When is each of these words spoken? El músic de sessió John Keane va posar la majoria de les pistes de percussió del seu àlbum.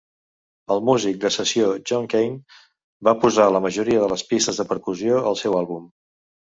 El 0.75 0.79
músic 0.87 1.19
de 1.25 1.31
sessió 1.35 1.67
John 1.91 2.09
Keane 2.15 2.57
va 3.09 3.15
posar 3.27 3.49
la 3.59 3.65
majoria 3.69 4.03
de 4.07 4.13
les 4.17 4.27
pistes 4.33 4.63
de 4.63 4.71
percussió 4.75 5.27
del 5.29 5.43
seu 5.47 5.63
àlbum. 5.65 5.91